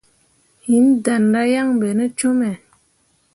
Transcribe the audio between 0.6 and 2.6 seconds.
Hinni danra yaŋ ɓe te cume.